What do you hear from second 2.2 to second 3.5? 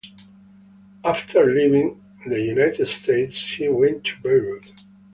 the United States,